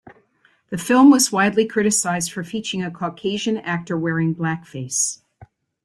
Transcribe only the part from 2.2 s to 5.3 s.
for featuring a Caucasian actor wearing blackface.